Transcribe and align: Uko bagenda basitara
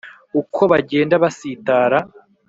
Uko 0.41 0.61
bagenda 0.71 1.15
basitara 1.23 1.99